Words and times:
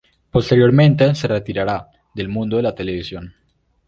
Posteriormente 0.31 1.13
se 1.13 1.27
retiraría 1.27 1.85
del 2.15 2.27
mundo 2.27 2.57
de 2.57 2.63
la 2.63 2.73
televisión. 2.73 3.35